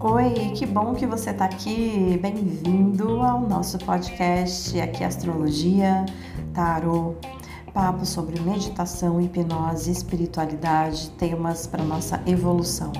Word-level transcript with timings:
Oi, 0.00 0.52
que 0.54 0.64
bom 0.64 0.94
que 0.94 1.06
você 1.06 1.30
está 1.30 1.44
aqui. 1.44 2.18
Bem-vindo 2.22 3.20
ao 3.20 3.42
nosso 3.42 3.76
podcast 3.78 4.80
aqui 4.80 5.04
Astrologia, 5.04 6.06
Tarot, 6.54 7.18
papo 7.74 8.06
sobre 8.06 8.40
meditação, 8.40 9.20
hipnose, 9.20 9.90
espiritualidade, 9.90 11.10
temas 11.10 11.66
para 11.66 11.84
nossa 11.84 12.22
evolução. 12.26 12.92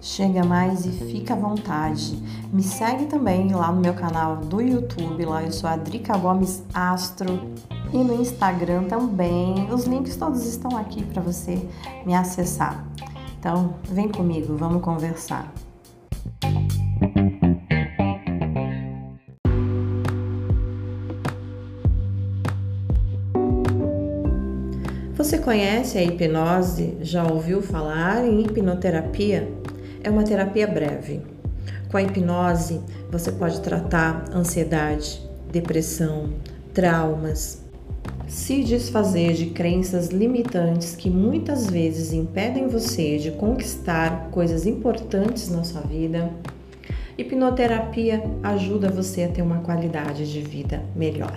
Chega 0.00 0.44
mais 0.44 0.84
e 0.84 0.90
fica 0.90 1.34
à 1.34 1.36
vontade. 1.36 2.20
Me 2.52 2.64
segue 2.64 3.06
também 3.06 3.52
lá 3.52 3.70
no 3.70 3.80
meu 3.80 3.94
canal 3.94 4.38
do 4.38 4.60
YouTube, 4.60 5.24
lá 5.24 5.44
eu 5.44 5.52
sou 5.52 5.70
a 5.70 5.76
Drica 5.76 6.16
Gomes 6.16 6.64
Astro 6.74 7.40
e 7.92 7.98
no 7.98 8.20
Instagram 8.20 8.84
também. 8.84 9.72
Os 9.72 9.84
links 9.84 10.16
todos 10.16 10.44
estão 10.46 10.76
aqui 10.76 11.02
para 11.04 11.22
você 11.22 11.58
me 12.04 12.14
acessar. 12.14 12.86
Então, 13.38 13.74
vem 13.84 14.08
comigo, 14.08 14.56
vamos 14.56 14.82
conversar. 14.82 15.52
Você 25.16 25.38
conhece 25.38 25.98
a 25.98 26.02
hipnose? 26.02 26.96
Já 27.00 27.24
ouviu 27.24 27.60
falar 27.60 28.24
em 28.24 28.42
hipnoterapia? 28.42 29.52
É 30.02 30.10
uma 30.10 30.22
terapia 30.22 30.66
breve. 30.66 31.20
Com 31.90 31.96
a 31.96 32.02
hipnose, 32.02 32.80
você 33.10 33.32
pode 33.32 33.60
tratar 33.60 34.24
ansiedade, 34.32 35.20
depressão, 35.50 36.30
traumas, 36.72 37.67
se 38.28 38.62
desfazer 38.62 39.32
de 39.32 39.46
crenças 39.46 40.08
limitantes 40.08 40.94
que 40.94 41.08
muitas 41.08 41.66
vezes 41.68 42.12
impedem 42.12 42.68
você 42.68 43.16
de 43.18 43.30
conquistar 43.32 44.28
coisas 44.30 44.66
importantes 44.66 45.50
na 45.50 45.64
sua 45.64 45.80
vida. 45.80 46.30
Hipnoterapia 47.16 48.22
ajuda 48.42 48.90
você 48.90 49.22
a 49.24 49.28
ter 49.28 49.40
uma 49.42 49.60
qualidade 49.60 50.30
de 50.30 50.42
vida 50.42 50.82
melhor. 50.94 51.34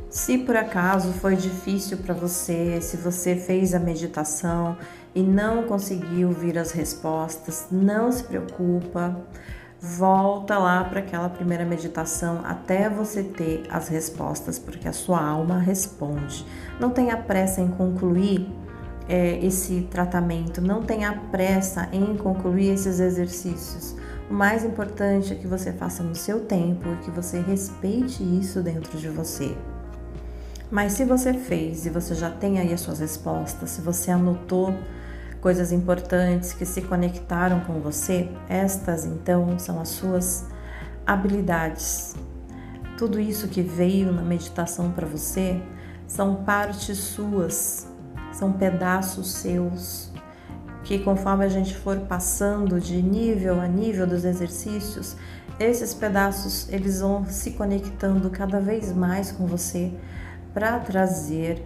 Se 0.09 0.37
por 0.39 0.57
acaso 0.57 1.13
foi 1.13 1.35
difícil 1.35 1.97
para 1.97 2.13
você, 2.13 2.81
se 2.81 2.97
você 2.97 3.35
fez 3.35 3.73
a 3.73 3.79
meditação 3.79 4.77
e 5.15 5.21
não 5.21 5.63
conseguiu 5.63 6.31
vir 6.31 6.57
as 6.57 6.71
respostas, 6.71 7.67
não 7.71 8.11
se 8.11 8.23
preocupa 8.23 9.17
volta 9.81 10.59
lá 10.59 10.83
para 10.83 10.99
aquela 10.99 11.27
primeira 11.27 11.65
meditação 11.65 12.41
até 12.43 12.87
você 12.87 13.23
ter 13.23 13.63
as 13.67 13.87
respostas, 13.87 14.59
porque 14.59 14.87
a 14.87 14.93
sua 14.93 15.19
alma 15.19 15.57
responde. 15.57 16.45
Não 16.79 16.91
tenha 16.91 17.17
pressa 17.17 17.61
em 17.61 17.67
concluir 17.67 18.47
é, 19.09 19.43
esse 19.43 19.81
tratamento, 19.89 20.61
não 20.61 20.83
tenha 20.83 21.11
pressa 21.31 21.89
em 21.91 22.15
concluir 22.15 22.69
esses 22.69 22.99
exercícios. 22.99 23.95
O 24.29 24.33
mais 24.33 24.63
importante 24.63 25.33
é 25.33 25.35
que 25.35 25.47
você 25.47 25.73
faça 25.73 26.03
no 26.03 26.13
seu 26.13 26.41
tempo 26.41 26.87
e 26.93 26.97
que 26.97 27.09
você 27.09 27.41
respeite 27.41 28.23
isso 28.23 28.61
dentro 28.61 28.95
de 28.99 29.09
você. 29.09 29.57
Mas 30.69 30.93
se 30.93 31.03
você 31.03 31.33
fez 31.33 31.87
e 31.87 31.89
você 31.89 32.13
já 32.13 32.29
tem 32.29 32.59
aí 32.59 32.71
as 32.71 32.81
suas 32.81 32.99
respostas, 32.99 33.71
se 33.71 33.81
você 33.81 34.11
anotou 34.11 34.73
coisas 35.41 35.71
importantes 35.71 36.53
que 36.53 36.65
se 36.65 36.83
conectaram 36.83 37.61
com 37.61 37.81
você, 37.81 38.29
estas 38.47 39.05
então 39.05 39.57
são 39.57 39.81
as 39.81 39.89
suas 39.89 40.45
habilidades. 41.05 42.15
Tudo 42.97 43.19
isso 43.19 43.47
que 43.47 43.63
veio 43.63 44.11
na 44.13 44.21
meditação 44.21 44.91
para 44.91 45.07
você 45.07 45.59
são 46.05 46.43
partes 46.43 46.97
suas, 46.99 47.87
são 48.31 48.53
pedaços 48.53 49.31
seus, 49.31 50.11
que 50.83 50.99
conforme 50.99 51.43
a 51.43 51.49
gente 51.49 51.75
for 51.75 51.97
passando 52.01 52.79
de 52.79 53.01
nível 53.01 53.59
a 53.59 53.67
nível 53.67 54.05
dos 54.05 54.23
exercícios, 54.23 55.15
esses 55.59 55.93
pedaços 55.93 56.69
eles 56.69 57.01
vão 57.01 57.25
se 57.25 57.51
conectando 57.51 58.29
cada 58.29 58.59
vez 58.59 58.93
mais 58.93 59.31
com 59.31 59.47
você 59.47 59.91
para 60.53 60.79
trazer 60.79 61.63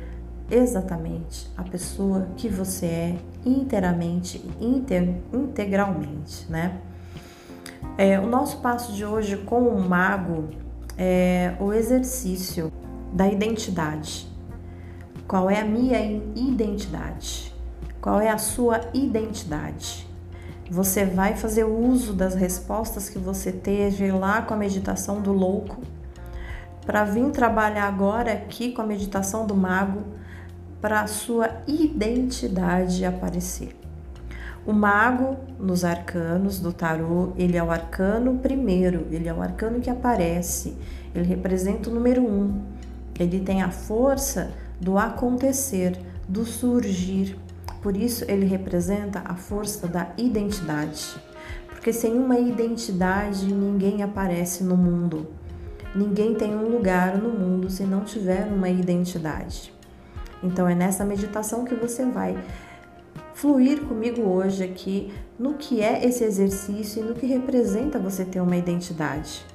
exatamente 0.50 1.52
a 1.58 1.64
pessoa 1.64 2.28
que 2.38 2.48
você 2.48 2.86
é 2.86 3.18
inteiramente, 3.46 4.44
integralmente, 5.32 6.50
né? 6.50 6.80
É, 7.98 8.20
o 8.20 8.28
nosso 8.28 8.58
passo 8.58 8.92
de 8.92 9.06
hoje 9.06 9.38
com 9.38 9.68
o 9.68 9.80
mago 9.80 10.50
é 10.98 11.56
o 11.60 11.72
exercício 11.72 12.72
da 13.14 13.28
identidade. 13.28 14.28
Qual 15.28 15.50
é 15.50 15.62
a 15.62 15.66
minha 15.66 16.02
identidade? 16.36 17.54
Qual 18.02 18.20
é 18.20 18.30
a 18.30 18.38
sua 18.38 18.82
identidade? 18.94 20.08
Você 20.70 21.06
vai 21.06 21.36
fazer 21.36 21.64
uso 21.64 22.14
das 22.14 22.36
respostas 22.36 23.08
que 23.08 23.20
você 23.20 23.52
teve 23.52 24.12
lá 24.12 24.42
com 24.42 24.54
a 24.54 24.58
meditação 24.58 25.22
do 25.22 25.32
louco 25.32 25.82
para 26.86 27.04
vir 27.04 27.30
trabalhar 27.32 27.86
agora 27.86 28.34
aqui 28.34 28.72
com 28.72 28.82
a 28.82 28.86
meditação 28.86 29.46
do 29.46 29.56
mago 29.56 30.04
para 30.82 31.02
a 31.02 31.08
sua 31.08 31.50
identidade 31.68 33.06
aparecer. 33.06 33.76
O 34.66 34.74
mago 34.74 35.38
nos 35.60 35.86
arcanos 35.86 36.60
do 36.60 36.74
tarô, 36.74 37.34
ele 37.38 37.56
é 37.56 37.64
o 37.64 37.70
arcano 37.70 38.40
primeiro, 38.40 39.06
ele 39.12 39.30
é 39.30 39.34
o 39.34 39.42
arcano 39.42 39.80
que 39.80 39.90
aparece, 39.92 40.76
ele 41.14 41.26
representa 41.26 41.90
o 41.90 41.94
número 41.94 42.24
um, 42.24 42.62
ele 43.20 43.40
tem 43.40 43.62
a 43.62 43.70
força 43.70 44.52
do 44.82 44.98
acontecer, 44.98 46.00
do 46.28 46.44
surgir, 46.46 47.38
por 47.84 47.96
isso 47.96 48.26
ele 48.28 48.48
representa 48.48 49.22
a 49.24 49.36
força 49.36 49.88
da 49.88 50.10
identidade. 50.18 51.16
Porque 51.68 51.94
sem 51.94 52.18
uma 52.18 52.40
identidade 52.40 53.46
ninguém 53.54 54.02
aparece 54.02 54.64
no 54.64 54.76
mundo. 54.76 55.28
Ninguém 55.96 56.34
tem 56.34 56.56
um 56.56 56.68
lugar 56.68 57.16
no 57.16 57.30
mundo 57.30 57.70
se 57.70 57.84
não 57.84 58.02
tiver 58.02 58.48
uma 58.48 58.68
identidade. 58.68 59.75
Então 60.44 60.68
é 60.68 60.76
nessa 60.76 61.06
meditação 61.06 61.66
que 61.66 61.76
você 61.76 62.06
vai 62.06 62.38
fluir 63.34 63.82
comigo 63.82 64.22
hoje 64.22 64.64
aqui 64.64 65.14
no 65.38 65.56
que 65.56 65.82
é 65.82 66.06
esse 66.06 66.24
exercício 66.24 67.04
e 67.04 67.06
no 67.08 67.14
que 67.14 67.26
representa 67.26 68.00
você 68.00 68.24
ter 68.24 68.40
uma 68.40 68.56
identidade. 68.56 69.46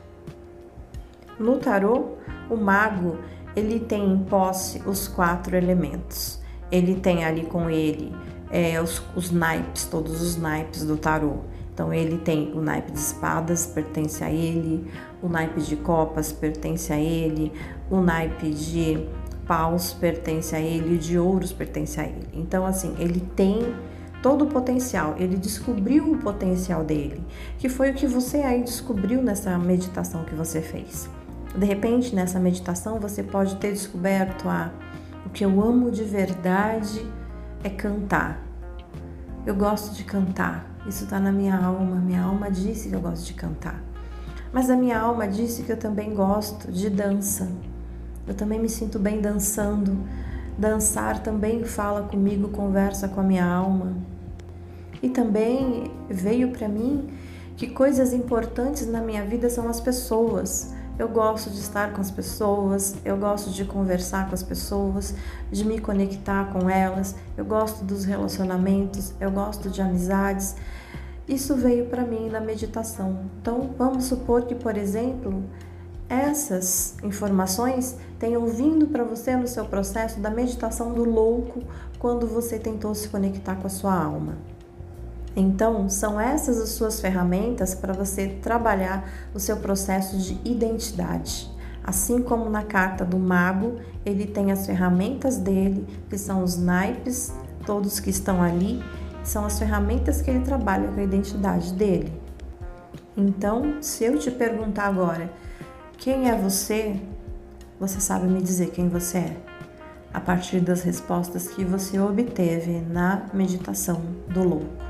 No 1.38 1.58
tarô, 1.58 2.16
o 2.50 2.56
mago 2.56 3.18
ele 3.56 3.80
tem 3.80 4.12
em 4.12 4.18
posse 4.24 4.82
os 4.86 5.08
quatro 5.08 5.56
elementos. 5.56 6.38
Ele 6.70 6.94
tem 6.94 7.24
ali 7.24 7.44
com 7.46 7.68
ele 7.68 8.14
é, 8.50 8.80
os, 8.80 9.02
os 9.16 9.30
naipes, 9.30 9.84
todos 9.84 10.20
os 10.20 10.36
naipes 10.36 10.84
do 10.84 10.96
tarô. 10.96 11.38
Então 11.72 11.94
ele 11.94 12.18
tem 12.18 12.52
o 12.52 12.60
naipe 12.60 12.92
de 12.92 12.98
espadas, 12.98 13.66
pertence 13.66 14.22
a 14.22 14.30
ele, 14.30 14.90
o 15.22 15.28
naipe 15.28 15.62
de 15.62 15.76
copas 15.76 16.30
pertence 16.30 16.92
a 16.92 16.98
ele, 16.98 17.52
o 17.90 18.00
naipe 18.00 18.50
de 18.50 19.08
paus 19.50 19.92
pertence 19.92 20.54
a 20.54 20.60
ele, 20.60 20.96
de 20.96 21.18
ouros 21.18 21.52
pertence 21.52 22.00
a 22.00 22.04
ele. 22.04 22.28
Então 22.32 22.64
assim, 22.64 22.94
ele 23.00 23.18
tem 23.34 23.74
todo 24.22 24.44
o 24.44 24.46
potencial, 24.46 25.16
ele 25.18 25.36
descobriu 25.36 26.12
o 26.12 26.18
potencial 26.18 26.84
dele, 26.84 27.20
que 27.58 27.68
foi 27.68 27.90
o 27.90 27.94
que 27.94 28.06
você 28.06 28.36
aí 28.36 28.62
descobriu 28.62 29.20
nessa 29.20 29.58
meditação 29.58 30.22
que 30.22 30.36
você 30.36 30.60
fez. 30.60 31.10
De 31.52 31.66
repente, 31.66 32.14
nessa 32.14 32.38
meditação, 32.38 33.00
você 33.00 33.24
pode 33.24 33.56
ter 33.56 33.72
descoberto 33.72 34.48
ah, 34.48 34.70
o 35.26 35.30
que 35.30 35.44
eu 35.44 35.60
amo 35.60 35.90
de 35.90 36.04
verdade 36.04 37.04
é 37.64 37.70
cantar. 37.70 38.40
Eu 39.44 39.56
gosto 39.56 39.96
de 39.96 40.04
cantar. 40.04 40.64
Isso 40.86 41.02
está 41.02 41.18
na 41.18 41.32
minha 41.32 41.56
alma. 41.56 41.96
Minha 41.96 42.22
alma 42.22 42.52
disse 42.52 42.88
que 42.88 42.94
eu 42.94 43.00
gosto 43.00 43.26
de 43.26 43.34
cantar. 43.34 43.82
Mas 44.52 44.70
a 44.70 44.76
minha 44.76 45.00
alma 45.00 45.26
disse 45.26 45.64
que 45.64 45.72
eu 45.72 45.76
também 45.76 46.14
gosto 46.14 46.70
de 46.70 46.88
dança. 46.88 47.48
Eu 48.30 48.36
também 48.36 48.60
me 48.60 48.68
sinto 48.68 48.96
bem 48.96 49.20
dançando. 49.20 49.98
Dançar 50.56 51.20
também 51.20 51.64
fala 51.64 52.02
comigo, 52.02 52.46
conversa 52.50 53.08
com 53.08 53.18
a 53.18 53.24
minha 53.24 53.44
alma. 53.44 53.96
E 55.02 55.08
também 55.08 55.90
veio 56.08 56.52
para 56.52 56.68
mim 56.68 57.08
que 57.56 57.66
coisas 57.66 58.12
importantes 58.12 58.86
na 58.86 59.00
minha 59.00 59.24
vida 59.24 59.50
são 59.50 59.68
as 59.68 59.80
pessoas. 59.80 60.72
Eu 60.96 61.08
gosto 61.08 61.50
de 61.50 61.58
estar 61.58 61.92
com 61.92 62.00
as 62.00 62.12
pessoas, 62.12 62.94
eu 63.04 63.16
gosto 63.16 63.50
de 63.50 63.64
conversar 63.64 64.28
com 64.28 64.34
as 64.34 64.44
pessoas, 64.44 65.12
de 65.50 65.64
me 65.64 65.80
conectar 65.80 66.52
com 66.52 66.70
elas, 66.70 67.16
eu 67.36 67.44
gosto 67.44 67.84
dos 67.84 68.04
relacionamentos, 68.04 69.12
eu 69.20 69.32
gosto 69.32 69.68
de 69.68 69.82
amizades. 69.82 70.54
Isso 71.26 71.56
veio 71.56 71.86
para 71.86 72.04
mim 72.04 72.28
na 72.28 72.38
meditação. 72.38 73.22
Então, 73.40 73.74
vamos 73.76 74.04
supor 74.04 74.42
que, 74.42 74.54
por 74.54 74.76
exemplo, 74.76 75.42
essas 76.08 76.96
informações 77.02 77.96
tenham 78.20 78.46
vindo 78.46 78.86
para 78.86 79.02
você 79.02 79.34
no 79.34 79.48
seu 79.48 79.64
processo 79.64 80.20
da 80.20 80.30
meditação 80.30 80.92
do 80.92 81.04
louco 81.04 81.62
quando 81.98 82.26
você 82.26 82.58
tentou 82.58 82.94
se 82.94 83.08
conectar 83.08 83.56
com 83.56 83.66
a 83.66 83.70
sua 83.70 83.94
alma. 83.94 84.36
Então, 85.34 85.88
são 85.88 86.20
essas 86.20 86.60
as 86.60 86.68
suas 86.70 87.00
ferramentas 87.00 87.74
para 87.74 87.94
você 87.94 88.28
trabalhar 88.28 89.10
o 89.34 89.40
seu 89.40 89.56
processo 89.56 90.18
de 90.18 90.38
identidade. 90.44 91.50
Assim 91.82 92.20
como 92.22 92.50
na 92.50 92.62
carta 92.62 93.06
do 93.06 93.18
mago, 93.18 93.76
ele 94.04 94.26
tem 94.26 94.52
as 94.52 94.66
ferramentas 94.66 95.38
dele, 95.38 95.86
que 96.10 96.18
são 96.18 96.44
os 96.44 96.58
naipes, 96.58 97.32
todos 97.64 98.00
que 98.00 98.10
estão 98.10 98.42
ali, 98.42 98.82
são 99.24 99.46
as 99.46 99.58
ferramentas 99.58 100.20
que 100.20 100.30
ele 100.30 100.40
trabalha 100.40 100.88
com 100.88 101.00
a 101.00 101.04
identidade 101.04 101.72
dele. 101.72 102.12
Então, 103.16 103.80
se 103.80 104.04
eu 104.04 104.18
te 104.18 104.30
perguntar 104.30 104.84
agora, 104.84 105.32
quem 105.96 106.28
é 106.28 106.36
você? 106.36 107.00
Você 107.80 107.98
sabe 107.98 108.26
me 108.26 108.42
dizer 108.42 108.72
quem 108.72 108.90
você 108.90 109.16
é, 109.16 109.36
a 110.12 110.20
partir 110.20 110.60
das 110.60 110.82
respostas 110.82 111.48
que 111.48 111.64
você 111.64 111.98
obteve 111.98 112.78
na 112.78 113.26
meditação 113.32 114.02
do 114.28 114.44
louco. 114.44 114.84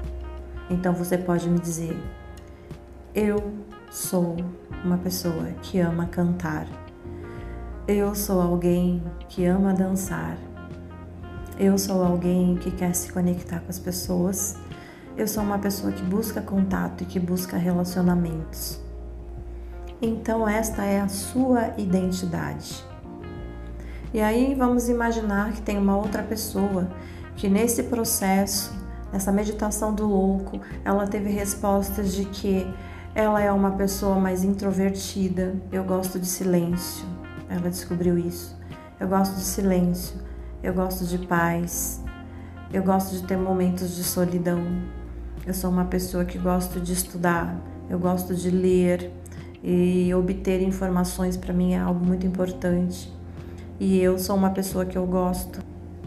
Então 0.69 0.93
você 0.93 1.17
pode 1.17 1.49
me 1.49 1.61
dizer: 1.61 1.97
Eu 3.15 3.55
sou 3.93 4.39
uma 4.85 4.99
pessoa 4.99 5.53
que 5.63 5.79
ama 5.79 6.07
cantar. 6.07 6.67
Eu 7.87 8.13
sou 8.17 8.41
alguém 8.41 9.01
que 9.29 9.45
ama 9.45 9.73
dançar. 9.73 10.37
Eu 11.61 11.79
sou 11.79 12.03
alguém 12.03 12.57
que 12.57 12.73
quer 12.73 12.93
se 12.97 13.13
conectar 13.13 13.61
com 13.61 13.69
as 13.69 13.79
pessoas. 13.79 14.57
Eu 15.17 15.29
sou 15.29 15.45
uma 15.45 15.61
pessoa 15.61 15.93
que 15.93 16.03
busca 16.03 16.41
contato 16.41 17.05
e 17.05 17.07
que 17.07 17.21
busca 17.21 17.57
relacionamentos. 17.57 18.81
Então, 20.03 20.49
esta 20.49 20.85
é 20.85 21.01
a 21.01 21.09
sua 21.09 21.75
identidade. 21.77 22.85
E 24.13 24.21
aí, 24.21 24.55
vamos 24.55 24.89
imaginar 24.89 25.53
que 25.53 25.63
tem 25.63 25.79
uma 25.79 25.97
outra 25.97 26.23
pessoa 26.23 26.89
que 27.37 27.49
nesse 27.49 27.85
processo 27.85 28.81
Nessa 29.13 29.33
meditação 29.33 29.93
do 29.93 30.07
louco, 30.07 30.61
ela 30.85 31.07
teve 31.07 31.31
respostas 31.31 32.15
de 32.15 32.25
que 32.27 32.67
ela 33.13 33.41
é 33.41 33.51
uma 33.51 33.73
pessoa 33.73 34.21
mais 34.21 34.45
introvertida, 34.45 35.55
eu 35.73 35.83
gosto 35.83 36.19
de 36.19 36.27
silêncio. 36.27 37.05
Ela 37.49 37.69
descobriu 37.69 38.17
isso. 38.17 38.57
Eu 39.01 39.09
gosto 39.09 39.35
de 39.35 39.43
silêncio, 39.43 40.17
eu 40.63 40.73
gosto 40.73 41.05
de 41.05 41.19
paz, 41.27 42.01
eu 42.73 42.85
gosto 42.85 43.17
de 43.17 43.25
ter 43.25 43.37
momentos 43.37 43.97
de 43.97 44.05
solidão. 44.05 44.65
Eu 45.45 45.55
sou 45.55 45.71
uma 45.71 45.87
pessoa 45.87 46.25
que 46.25 46.39
gosto 46.39 46.79
de 46.79 46.93
estudar, 46.93 47.57
eu 47.89 47.99
gosto 47.99 48.33
de 48.33 48.49
ler 48.49 49.11
e 49.63 50.13
obter 50.15 50.63
informações 50.63 51.37
para 51.37 51.53
mim 51.53 51.75
é 51.75 51.79
algo 51.79 52.05
muito 52.05 52.27
importante. 52.27 53.13
E 53.79 53.99
eu 53.99 54.19
sou 54.19 54.37
uma 54.37 54.51
pessoa 54.51 54.85
que 54.85 54.97
eu 54.97 55.07
gosto 55.07 55.61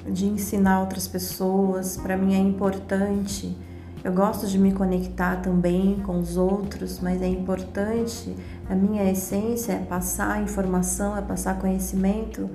de 0.08 0.26
ensinar 0.26 0.82
outras 0.82 1.08
pessoas, 1.08 1.98
para 1.98 2.18
mim 2.18 2.36
é 2.36 2.40
importante. 2.40 3.56
Eu 4.04 4.12
gosto 4.12 4.46
de 4.48 4.60
me 4.60 4.74
conectar 4.74 5.38
também 5.38 6.02
com 6.06 6.20
os 6.20 6.36
outros, 6.36 7.00
mas 7.00 7.22
é 7.22 7.28
importante, 7.28 8.36
a 8.70 8.76
minha 8.76 9.10
essência 9.10 9.74
é 9.74 9.80
passar 9.80 10.42
informação, 10.42 11.18
é 11.18 11.22
passar 11.22 11.58
conhecimento. 11.58 12.50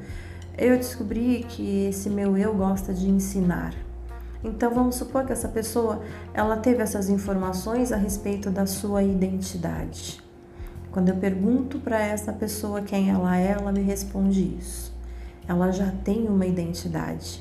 Eu 0.58 0.76
descobri 0.76 1.46
que 1.48 1.86
esse 1.86 2.10
meu 2.10 2.36
eu 2.36 2.52
gosta 2.54 2.92
de 2.92 3.08
ensinar. 3.08 3.72
Então 4.44 4.72
vamos 4.72 4.96
supor 4.96 5.24
que 5.24 5.32
essa 5.32 5.48
pessoa, 5.48 6.02
ela 6.34 6.56
teve 6.58 6.82
essas 6.82 7.08
informações 7.08 7.92
a 7.92 7.96
respeito 7.96 8.50
da 8.50 8.66
sua 8.66 9.02
identidade. 9.02 10.27
Quando 10.98 11.10
eu 11.10 11.16
pergunto 11.16 11.78
para 11.78 12.00
essa 12.00 12.32
pessoa 12.32 12.82
quem 12.82 13.08
ela 13.08 13.38
é, 13.38 13.52
ela 13.52 13.70
me 13.70 13.82
responde 13.82 14.56
isso 14.58 14.98
ela 15.48 15.70
já 15.70 15.92
tem 16.04 16.26
uma 16.26 16.44
identidade. 16.44 17.40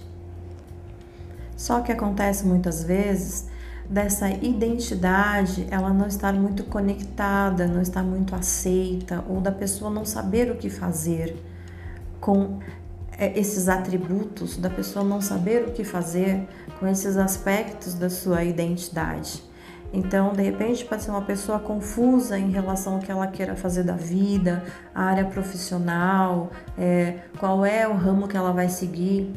Só 1.55 1.81
que 1.81 1.91
acontece 1.91 2.45
muitas 2.45 2.83
vezes 2.83 3.47
dessa 3.89 4.29
identidade 4.29 5.67
ela 5.71 5.91
não 5.91 6.07
estar 6.07 6.33
muito 6.33 6.63
conectada, 6.65 7.67
não 7.67 7.81
estar 7.81 8.03
muito 8.03 8.35
aceita, 8.35 9.25
ou 9.27 9.41
da 9.41 9.51
pessoa 9.51 9.89
não 9.89 10.05
saber 10.05 10.51
o 10.51 10.55
que 10.55 10.69
fazer 10.69 11.35
com 12.21 12.59
é, 13.17 13.37
esses 13.37 13.67
atributos, 13.67 14.55
da 14.55 14.69
pessoa 14.69 15.03
não 15.03 15.19
saber 15.19 15.67
o 15.67 15.71
que 15.71 15.83
fazer 15.83 16.47
com 16.79 16.87
esses 16.87 17.17
aspectos 17.17 17.95
da 17.95 18.09
sua 18.09 18.43
identidade. 18.43 19.46
Então, 19.93 20.33
de 20.33 20.43
repente, 20.43 20.83
pode 20.85 21.03
ser 21.03 21.11
uma 21.11 21.21
pessoa 21.21 21.59
confusa 21.59 22.37
em 22.37 22.51
relação 22.51 22.95
ao 22.95 22.99
que 22.99 23.11
ela 23.11 23.27
queira 23.27 23.55
fazer 23.55 23.83
da 23.83 23.93
vida, 23.93 24.63
a 24.93 25.03
área 25.03 25.25
profissional, 25.25 26.51
é, 26.77 27.19
qual 27.39 27.65
é 27.65 27.87
o 27.87 27.93
ramo 27.93 28.27
que 28.27 28.35
ela 28.35 28.51
vai 28.51 28.67
seguir, 28.67 29.31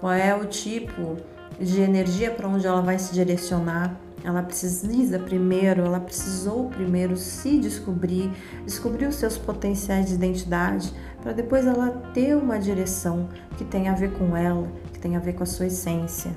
qual 0.00 0.12
é 0.12 0.34
o 0.34 0.44
tipo 0.44 1.16
de 1.58 1.80
energia 1.80 2.30
para 2.30 2.48
onde 2.48 2.66
ela 2.66 2.82
vai 2.82 2.98
se 2.98 3.14
direcionar. 3.14 3.96
Ela 4.22 4.42
precisa 4.42 5.18
primeiro, 5.18 5.82
ela 5.82 6.00
precisou 6.00 6.70
primeiro 6.70 7.16
se 7.16 7.58
descobrir, 7.58 8.30
descobrir 8.64 9.06
os 9.06 9.16
seus 9.16 9.36
potenciais 9.36 10.06
de 10.06 10.14
identidade, 10.14 10.92
para 11.22 11.32
depois 11.32 11.66
ela 11.66 11.90
ter 12.14 12.34
uma 12.34 12.58
direção 12.58 13.28
que 13.56 13.64
tem 13.64 13.88
a 13.88 13.94
ver 13.94 14.12
com 14.12 14.34
ela, 14.34 14.66
que 14.92 14.98
tem 14.98 15.16
a 15.16 15.18
ver 15.20 15.34
com 15.34 15.42
a 15.42 15.46
sua 15.46 15.66
essência. 15.66 16.32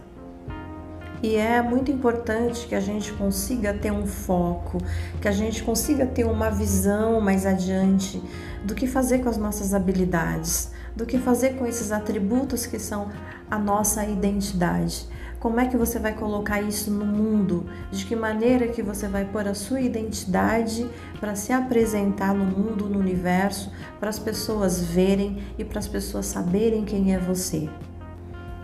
E 1.22 1.36
é 1.36 1.62
muito 1.64 1.92
importante 1.92 2.68
que 2.68 2.76
a 2.76 2.80
gente 2.80 3.12
consiga 3.14 3.74
ter 3.74 3.92
um 3.92 4.06
foco, 4.06 4.78
que 5.20 5.28
a 5.28 5.32
gente 5.32 5.64
consiga 5.64 6.06
ter 6.06 6.26
uma 6.26 6.52
visão 6.52 7.20
mais 7.20 7.46
adiante 7.46 8.22
do 8.64 8.76
que 8.76 8.86
fazer 8.86 9.20
com 9.20 9.30
as 9.30 9.38
nossas 9.38 9.74
habilidades, 9.74 10.72
do 10.96 11.08
que 11.08 11.18
fazer 11.18 11.56
com 11.56 11.66
esses 11.66 11.92
atributos 11.92 12.68
que 12.68 12.78
são 12.78 13.10
a 13.50 13.58
nossa 13.58 14.06
identidade. 14.06 15.08
Como 15.40 15.60
é 15.60 15.68
que 15.68 15.78
você 15.78 15.98
vai 15.98 16.14
colocar 16.14 16.62
isso 16.62 16.92
no 16.92 17.06
mundo? 17.06 17.68
De 17.92 18.06
que 18.06 18.16
maneira 18.16 18.68
que 18.68 18.84
você 18.84 19.08
vai 19.08 19.26
pôr 19.26 19.48
a 19.48 19.54
sua 19.54 19.82
identidade 19.82 20.88
para 21.20 21.36
se 21.36 21.52
apresentar 21.52 22.34
no 22.34 22.46
mundo, 22.46 22.90
no 22.90 23.00
universo, 23.00 23.72
para 24.00 24.10
as 24.10 24.20
pessoas 24.20 24.82
verem 24.82 25.44
e 25.58 25.64
para 25.64 25.80
as 25.80 25.88
pessoas 25.88 26.28
saberem 26.28 26.86
quem 26.86 27.14
é 27.14 27.20
você? 27.20 27.70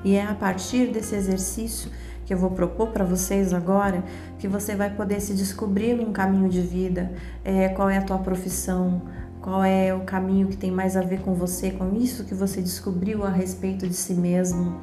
E 0.04 0.16
é 0.16 0.26
a 0.26 0.34
partir 0.34 0.88
desse 0.88 1.16
exercício 1.16 1.90
que 2.26 2.34
eu 2.34 2.38
vou 2.38 2.52
propor 2.52 2.88
para 2.88 3.04
vocês 3.04 3.54
agora, 3.54 4.04
que 4.40 4.48
você 4.48 4.76
vai 4.76 4.90
poder 4.90 5.20
se 5.20 5.34
descobrir 5.34 5.94
num 5.94 6.12
caminho 6.12 6.50
de 6.50 6.62
vida, 6.62 7.12
é, 7.44 7.70
qual 7.70 7.90
é 7.90 7.98
a 7.98 8.02
tua 8.02 8.18
profissão, 8.18 9.02
qual 9.42 9.64
é 9.64 9.94
o 9.94 10.02
caminho 10.02 10.48
que 10.48 10.56
tem 10.56 10.72
mais 10.72 10.96
a 10.96 11.02
ver 11.02 11.22
com 11.22 11.34
você, 11.34 11.72
com 11.72 11.96
isso 11.96 12.24
que 12.24 12.34
você 12.34 12.62
descobriu 12.62 13.26
a 13.26 13.30
respeito 13.30 13.88
de 13.88 13.94
si 13.94 14.14
mesmo, 14.14 14.80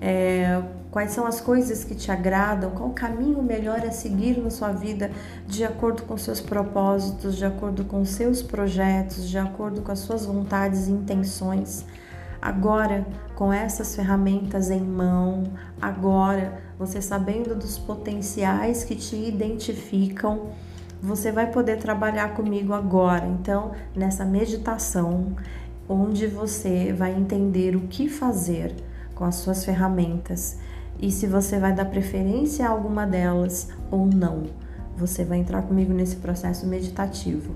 é, 0.00 0.62
quais 0.90 1.12
são 1.12 1.26
as 1.26 1.40
coisas 1.40 1.82
que 1.82 1.94
te 1.94 2.10
agradam, 2.10 2.70
qual 2.72 2.90
o 2.90 2.92
caminho 2.92 3.42
melhor 3.42 3.80
a 3.80 3.90
seguir 3.90 4.38
na 4.38 4.50
sua 4.50 4.70
vida 4.70 5.10
de 5.46 5.64
acordo 5.64 6.02
com 6.02 6.18
seus 6.18 6.40
propósitos, 6.40 7.36
de 7.36 7.46
acordo 7.46 7.84
com 7.84 8.04
seus 8.04 8.42
projetos, 8.42 9.26
de 9.28 9.38
acordo 9.38 9.80
com 9.80 9.90
as 9.90 10.00
suas 10.00 10.26
vontades 10.26 10.86
e 10.86 10.92
intenções. 10.92 11.86
Agora, 12.40 13.06
com 13.34 13.52
essas 13.52 13.96
ferramentas 13.96 14.70
em 14.70 14.80
mão, 14.80 15.44
agora 15.80 16.62
você 16.78 17.02
sabendo 17.02 17.54
dos 17.54 17.78
potenciais 17.78 18.84
que 18.84 18.94
te 18.94 19.16
identificam, 19.16 20.50
você 21.02 21.30
vai 21.30 21.50
poder 21.50 21.78
trabalhar 21.78 22.34
comigo 22.34 22.72
agora. 22.72 23.26
Então, 23.26 23.72
nessa 23.94 24.24
meditação, 24.24 25.36
onde 25.88 26.26
você 26.26 26.92
vai 26.92 27.14
entender 27.14 27.76
o 27.76 27.88
que 27.88 28.08
fazer 28.08 28.74
com 29.14 29.24
as 29.24 29.36
suas 29.36 29.64
ferramentas 29.64 30.58
e 30.98 31.10
se 31.10 31.26
você 31.26 31.58
vai 31.58 31.74
dar 31.74 31.84
preferência 31.86 32.66
a 32.66 32.70
alguma 32.70 33.06
delas 33.06 33.68
ou 33.90 34.06
não. 34.06 34.44
Você 34.96 35.24
vai 35.24 35.38
entrar 35.38 35.62
comigo 35.62 35.92
nesse 35.92 36.16
processo 36.16 36.66
meditativo. 36.66 37.54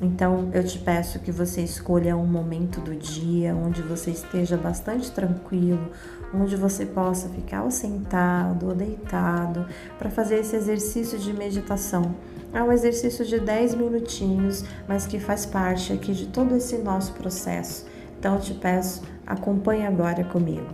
Então, 0.00 0.50
eu 0.52 0.62
te 0.62 0.78
peço 0.78 1.18
que 1.20 1.32
você 1.32 1.62
escolha 1.62 2.16
um 2.16 2.26
momento 2.26 2.80
do 2.80 2.94
dia 2.94 3.54
onde 3.54 3.80
você 3.80 4.10
esteja 4.10 4.56
bastante 4.56 5.10
tranquilo, 5.10 5.90
onde 6.34 6.54
você 6.54 6.84
possa 6.84 7.28
ficar 7.30 7.62
ou 7.62 7.70
sentado 7.70 8.68
ou 8.68 8.74
deitado 8.74 9.66
para 9.98 10.10
fazer 10.10 10.40
esse 10.40 10.54
exercício 10.54 11.18
de 11.18 11.32
meditação. 11.32 12.14
É 12.52 12.62
um 12.62 12.70
exercício 12.70 13.24
de 13.24 13.40
10 13.40 13.74
minutinhos, 13.74 14.64
mas 14.86 15.06
que 15.06 15.18
faz 15.18 15.46
parte 15.46 15.92
aqui 15.92 16.12
de 16.12 16.26
todo 16.26 16.54
esse 16.54 16.76
nosso 16.78 17.12
processo. 17.14 17.86
Então, 18.18 18.34
eu 18.34 18.40
te 18.40 18.52
peço, 18.52 19.02
acompanhe 19.26 19.86
agora 19.86 20.24
comigo. 20.24 20.68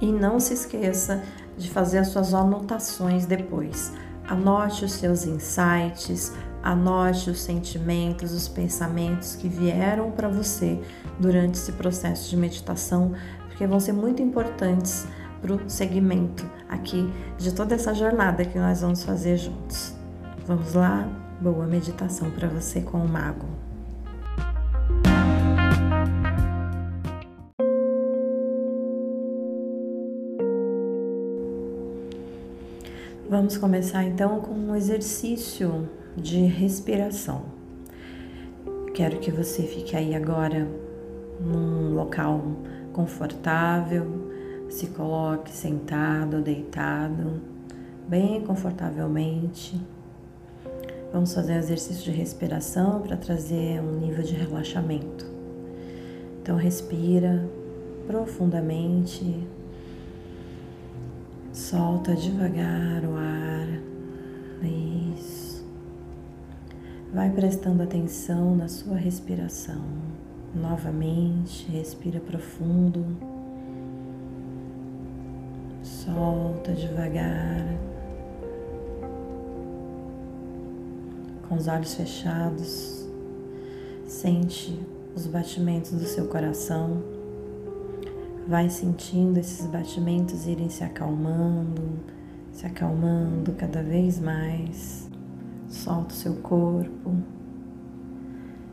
E 0.00 0.10
não 0.10 0.40
se 0.40 0.54
esqueça 0.54 1.22
de 1.56 1.70
fazer 1.70 1.98
as 1.98 2.08
suas 2.08 2.32
anotações 2.32 3.26
depois. 3.26 3.92
Anote 4.26 4.86
os 4.86 4.92
seus 4.92 5.26
insights, 5.26 6.32
anote 6.64 7.28
os 7.28 7.42
sentimentos, 7.42 8.32
os 8.32 8.48
pensamentos 8.48 9.36
que 9.36 9.46
vieram 9.46 10.10
para 10.10 10.28
você 10.28 10.80
durante 11.20 11.56
esse 11.56 11.72
processo 11.72 12.30
de 12.30 12.38
meditação, 12.38 13.12
porque 13.46 13.66
vão 13.66 13.78
ser 13.78 13.92
muito 13.92 14.22
importantes 14.22 15.06
para 15.42 15.52
o 15.52 15.68
segmento 15.68 16.50
aqui 16.66 17.12
de 17.36 17.52
toda 17.52 17.74
essa 17.74 17.94
jornada 17.94 18.46
que 18.46 18.58
nós 18.58 18.80
vamos 18.80 19.04
fazer 19.04 19.36
juntos. 19.36 19.94
Vamos 20.46 20.72
lá? 20.72 21.06
Boa 21.38 21.66
meditação 21.66 22.30
para 22.30 22.48
você 22.48 22.80
com 22.80 22.96
o 22.96 23.06
Mago. 23.06 23.46
Vamos 33.28 33.58
começar 33.58 34.04
então 34.04 34.40
com 34.40 34.54
um 34.54 34.74
exercício 34.74 35.88
de 36.16 36.44
respiração. 36.46 37.42
Quero 38.94 39.18
que 39.18 39.30
você 39.30 39.62
fique 39.62 39.96
aí 39.96 40.14
agora 40.14 40.68
num 41.40 41.94
local 41.94 42.42
confortável, 42.92 44.06
se 44.68 44.88
coloque 44.88 45.50
sentado 45.50 46.40
deitado, 46.40 47.40
bem 48.08 48.40
confortavelmente. 48.42 49.80
Vamos 51.12 51.34
fazer 51.34 51.54
um 51.54 51.58
exercício 51.58 52.04
de 52.04 52.10
respiração 52.10 53.00
para 53.00 53.16
trazer 53.16 53.80
um 53.80 53.98
nível 53.98 54.22
de 54.22 54.34
relaxamento. 54.34 55.26
Então, 56.40 56.56
respira 56.56 57.48
profundamente, 58.06 59.46
Solta 61.54 62.16
devagar 62.16 63.04
o 63.04 63.14
ar. 63.14 63.68
Isso. 65.16 65.53
Vai 67.14 67.30
prestando 67.30 67.82
atenção 67.82 68.56
na 68.56 68.66
sua 68.66 68.96
respiração. 68.96 69.84
Novamente, 70.54 71.70
respira 71.70 72.18
profundo. 72.18 73.06
Solta 75.82 76.72
devagar. 76.72 77.64
Com 81.48 81.54
os 81.54 81.68
olhos 81.68 81.94
fechados, 81.94 83.08
sente 84.04 84.78
os 85.14 85.26
batimentos 85.26 85.92
do 85.92 86.04
seu 86.04 86.26
coração 86.26 87.14
Vai 88.46 88.68
sentindo 88.68 89.38
esses 89.38 89.66
batimentos 89.66 90.46
irem 90.46 90.68
se 90.68 90.84
acalmando, 90.84 91.98
se 92.52 92.66
acalmando 92.66 93.52
cada 93.52 93.82
vez 93.82 94.20
mais. 94.20 95.03
Solta 95.74 96.14
o 96.14 96.16
seu 96.16 96.36
corpo, 96.36 97.16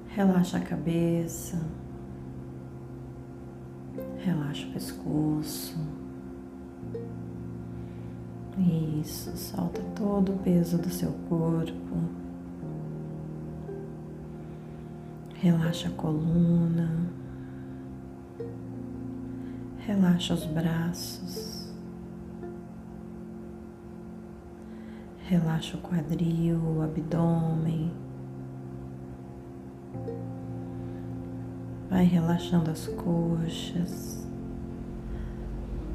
relaxa 0.10 0.60
a 0.60 0.62
cabeça, 0.62 1.60
relaxa 4.20 4.68
o 4.68 4.72
pescoço. 4.72 5.80
Isso, 9.02 9.36
solta 9.36 9.82
todo 9.96 10.32
o 10.32 10.38
peso 10.38 10.78
do 10.78 10.92
seu 10.92 11.12
corpo. 11.28 11.98
Relaxa 15.34 15.90
a 15.90 15.92
coluna. 15.92 17.10
Relaxa 19.80 20.36
os 20.36 20.46
braços. 20.46 21.61
Relaxa 25.32 25.78
o 25.78 25.80
quadril, 25.80 26.58
o 26.58 26.82
abdômen. 26.82 27.90
Vai 31.90 32.04
relaxando 32.04 32.70
as 32.70 32.86
coxas. 32.88 34.28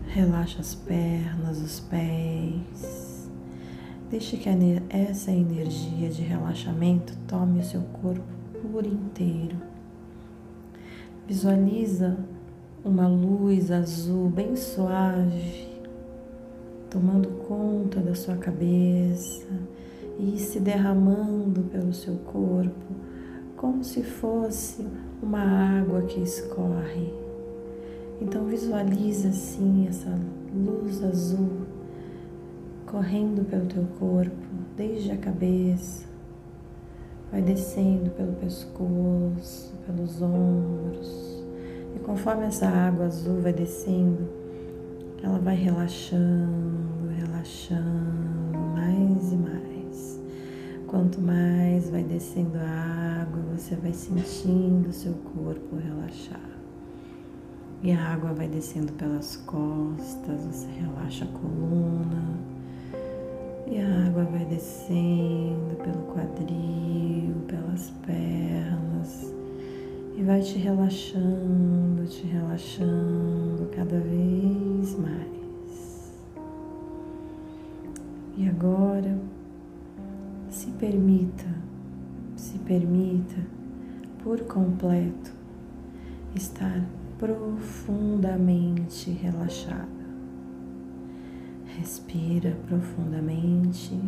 Relaxa 0.06 0.62
as 0.62 0.74
pernas, 0.74 1.60
os 1.60 1.80
pés. 1.80 3.30
Deixe 4.08 4.38
que 4.38 4.48
essa 4.88 5.30
energia 5.30 6.08
de 6.08 6.22
relaxamento 6.22 7.14
tome 7.28 7.60
o 7.60 7.64
seu 7.64 7.82
corpo 7.82 8.24
por 8.72 8.86
inteiro. 8.86 9.58
Visualiza 11.28 12.16
uma 12.82 13.06
luz 13.06 13.70
azul 13.70 14.30
bem 14.30 14.56
suave 14.56 15.75
tomando 16.90 17.28
conta 17.46 18.00
da 18.00 18.14
sua 18.14 18.36
cabeça 18.36 19.46
e 20.18 20.38
se 20.38 20.60
derramando 20.60 21.62
pelo 21.64 21.92
seu 21.92 22.16
corpo, 22.16 22.94
como 23.56 23.84
se 23.84 24.02
fosse 24.02 24.86
uma 25.22 25.80
água 25.80 26.02
que 26.02 26.20
escorre. 26.20 27.12
Então 28.20 28.44
visualiza 28.46 29.28
assim 29.28 29.86
essa 29.88 30.18
luz 30.54 31.02
azul 31.02 31.66
correndo 32.86 33.44
pelo 33.44 33.66
teu 33.66 33.84
corpo, 33.98 34.46
desde 34.76 35.10
a 35.10 35.16
cabeça, 35.16 36.06
vai 37.30 37.42
descendo 37.42 38.10
pelo 38.10 38.32
pescoço, 38.34 39.74
pelos 39.84 40.22
ombros, 40.22 41.44
e 41.94 41.98
conforme 41.98 42.46
essa 42.46 42.66
água 42.66 43.06
azul 43.06 43.40
vai 43.40 43.52
descendo, 43.52 44.28
ela 45.26 45.40
vai 45.40 45.56
relaxando, 45.56 47.08
relaxando 47.18 48.58
mais 48.74 49.32
e 49.32 49.36
mais. 49.36 50.20
Quanto 50.86 51.20
mais 51.20 51.90
vai 51.90 52.04
descendo 52.04 52.56
a 52.58 53.22
água, 53.22 53.42
você 53.56 53.74
vai 53.74 53.92
sentindo 53.92 54.92
seu 54.92 55.14
corpo 55.34 55.76
relaxar. 55.76 56.40
E 57.82 57.90
a 57.90 58.00
água 58.12 58.32
vai 58.34 58.46
descendo 58.46 58.92
pelas 58.92 59.36
costas, 59.36 60.44
você 60.44 60.68
relaxa 60.68 61.24
a 61.24 61.28
coluna. 61.28 62.38
E 63.66 63.80
a 63.80 64.06
água 64.06 64.22
vai 64.24 64.44
descendo 64.44 65.74
pelo 65.82 66.04
quadril, 66.04 67.34
pelas 67.48 67.90
pernas 68.06 69.34
e 70.16 70.22
vai 70.22 70.40
te 70.40 70.56
relaxando, 70.56 72.06
te 72.06 72.26
relaxando 72.26 73.68
cada 73.76 74.00
vez 74.00 74.98
mais. 74.98 76.16
E 78.38 78.48
agora, 78.48 79.18
se 80.48 80.70
permita, 80.72 81.44
se 82.34 82.58
permita 82.60 83.36
por 84.24 84.40
completo 84.44 85.32
estar 86.34 86.82
profundamente 87.18 89.10
relaxada. 89.10 89.86
Respira 91.76 92.56
profundamente, 92.66 94.00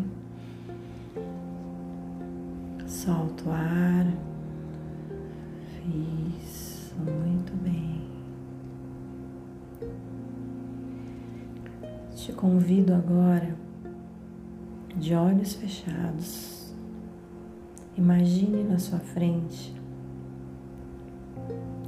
solta 2.87 3.47
o 3.47 3.53
ar. 3.53 4.27
Isso, 6.42 6.95
muito 6.97 7.52
bem. 7.62 8.02
Te 12.14 12.33
convido 12.33 12.95
agora, 12.95 13.57
de 14.97 15.14
olhos 15.14 15.54
fechados, 15.54 16.75
imagine 17.97 18.64
na 18.64 18.78
sua 18.78 18.99
frente 18.99 19.75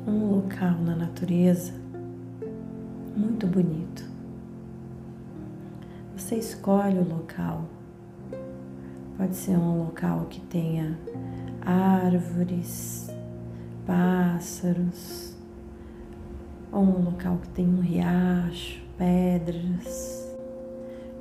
um 0.06 0.36
local 0.36 0.78
na 0.80 0.96
natureza 0.96 1.80
muito 3.16 3.46
bonito. 3.46 4.08
Você 6.16 6.36
escolhe 6.36 6.98
o 6.98 7.08
local. 7.08 7.64
Pode 9.16 9.36
ser 9.36 9.56
um 9.56 9.84
local 9.84 10.26
que 10.30 10.40
tenha 10.40 10.98
árvores, 11.60 13.09
pássaros, 13.90 15.34
ou 16.70 16.82
um 16.82 17.04
local 17.06 17.38
que 17.42 17.48
tenha 17.48 17.68
um 17.68 17.80
riacho, 17.80 18.80
pedras. 18.96 20.30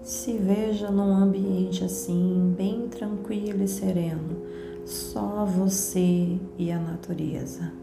Se 0.03 0.37
veja 0.37 0.91
num 0.91 1.15
ambiente 1.15 1.83
assim, 1.83 2.53
bem 2.55 2.87
tranquilo 2.87 3.63
e 3.63 3.67
sereno, 3.67 4.37
só 4.85 5.45
você 5.45 6.37
e 6.59 6.71
a 6.71 6.77
natureza. 6.77 7.73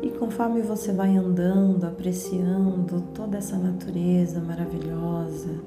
E 0.00 0.08
conforme 0.10 0.62
você 0.62 0.92
vai 0.92 1.16
andando, 1.16 1.84
apreciando 1.84 3.00
toda 3.12 3.38
essa 3.38 3.56
natureza 3.56 4.40
maravilhosa, 4.40 5.60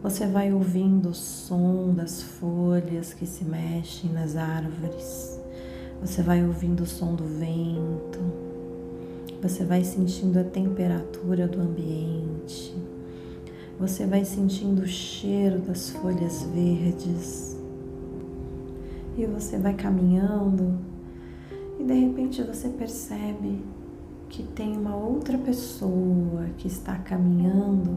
você 0.00 0.28
vai 0.28 0.52
ouvindo 0.52 1.08
o 1.08 1.14
som 1.14 1.92
das 1.92 2.22
folhas 2.22 3.12
que 3.12 3.26
se 3.26 3.44
mexem 3.44 4.12
nas 4.12 4.36
árvores, 4.36 5.41
você 6.02 6.20
vai 6.20 6.44
ouvindo 6.44 6.82
o 6.82 6.86
som 6.86 7.14
do 7.14 7.22
vento, 7.22 8.18
você 9.40 9.64
vai 9.64 9.84
sentindo 9.84 10.40
a 10.40 10.44
temperatura 10.44 11.46
do 11.46 11.60
ambiente, 11.60 12.74
você 13.78 14.04
vai 14.04 14.24
sentindo 14.24 14.82
o 14.82 14.86
cheiro 14.86 15.60
das 15.60 15.90
folhas 15.90 16.42
verdes 16.42 17.56
e 19.16 19.24
você 19.26 19.58
vai 19.58 19.74
caminhando 19.74 20.76
e 21.78 21.84
de 21.84 21.94
repente 21.94 22.42
você 22.42 22.68
percebe 22.68 23.62
que 24.28 24.42
tem 24.42 24.76
uma 24.76 24.96
outra 24.96 25.38
pessoa 25.38 26.46
que 26.58 26.66
está 26.66 26.96
caminhando 26.96 27.96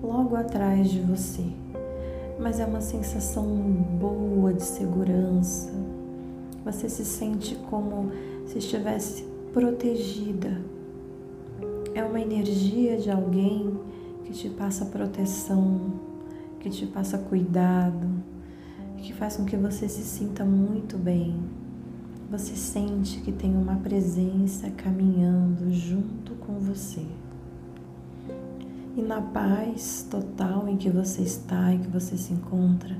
logo 0.00 0.36
atrás 0.36 0.90
de 0.90 1.00
você. 1.00 1.46
Mas 2.38 2.60
é 2.60 2.66
uma 2.66 2.80
sensação 2.80 3.44
boa 3.98 4.52
de 4.52 4.62
segurança. 4.62 5.91
Você 6.64 6.88
se 6.88 7.04
sente 7.04 7.56
como 7.68 8.10
se 8.46 8.58
estivesse 8.58 9.24
protegida. 9.52 10.60
É 11.94 12.02
uma 12.02 12.20
energia 12.20 12.96
de 12.98 13.10
alguém 13.10 13.78
que 14.24 14.32
te 14.32 14.48
passa 14.48 14.86
proteção, 14.86 15.92
que 16.60 16.70
te 16.70 16.86
passa 16.86 17.18
cuidado, 17.18 18.08
que 18.98 19.12
faz 19.12 19.36
com 19.36 19.44
que 19.44 19.56
você 19.56 19.88
se 19.88 20.02
sinta 20.02 20.44
muito 20.44 20.96
bem 20.96 21.34
você 22.32 22.56
sente 22.56 23.20
que 23.20 23.30
tem 23.30 23.54
uma 23.54 23.76
presença 23.76 24.70
caminhando 24.70 25.70
junto 25.70 26.32
com 26.36 26.54
você. 26.54 27.04
E 28.96 29.02
na 29.02 29.20
paz 29.20 30.08
total 30.10 30.66
em 30.66 30.78
que 30.78 30.88
você 30.88 31.20
está, 31.20 31.74
em 31.74 31.80
que 31.80 31.88
você 31.88 32.16
se 32.16 32.32
encontra, 32.32 32.96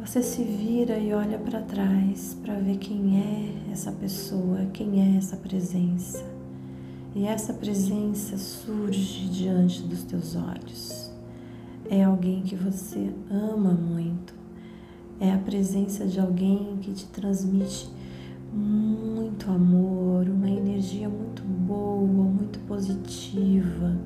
você 0.00 0.22
se 0.22 0.42
vira 0.42 0.98
e 0.98 1.12
olha 1.12 1.38
para 1.38 1.60
trás 1.60 2.34
para 2.42 2.54
ver 2.54 2.78
quem 2.78 3.20
é 3.20 3.70
essa 3.70 3.92
pessoa, 3.92 4.64
quem 4.72 5.14
é 5.14 5.18
essa 5.18 5.36
presença. 5.36 6.24
E 7.14 7.26
essa 7.26 7.52
presença 7.52 8.38
surge 8.38 9.28
diante 9.28 9.82
dos 9.82 10.02
teus 10.04 10.34
olhos. 10.36 11.12
É 11.88 12.02
alguém 12.02 12.40
que 12.42 12.56
você 12.56 13.12
ama 13.30 13.72
muito. 13.72 14.34
É 15.20 15.32
a 15.32 15.38
presença 15.38 16.06
de 16.06 16.18
alguém 16.18 16.78
que 16.80 16.92
te 16.92 17.06
transmite 17.06 17.90
muito 18.54 19.50
amor, 19.50 20.26
uma 20.28 20.48
energia 20.48 21.10
muito 21.10 21.42
boa, 21.42 22.24
muito 22.24 22.58
positiva. 22.60 23.96